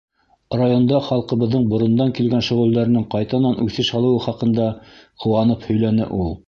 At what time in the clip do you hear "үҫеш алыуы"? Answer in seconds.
3.67-4.27